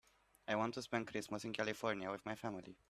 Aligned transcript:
I 0.47 0.55
want 0.55 0.73
to 0.73 0.81
spend 0.81 1.05
Christmas 1.05 1.43
in 1.45 1.53
California 1.53 2.09
with 2.09 2.25
my 2.25 2.33
family. 2.33 2.75